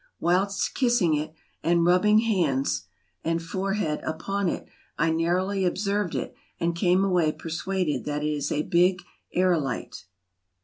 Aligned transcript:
Whilst 0.19 0.73
kissing 0.73 1.13
it 1.13 1.31
and 1.61 1.85
rubbing 1.85 2.21
hands 2.21 2.85
and 3.23 3.39
forehead 3.39 3.99
upon 4.03 4.49
it 4.49 4.65
I 4.97 5.11
narrowly 5.11 5.63
observed 5.63 6.15
it, 6.15 6.33
and 6.59 6.75
came 6.75 7.03
away 7.05 7.31
persuaded 7.33 8.05
that 8.05 8.23
it 8.23 8.33
is 8.33 8.51
a 8.51 8.63
big 8.63 9.03
aerolite. 9.35 10.05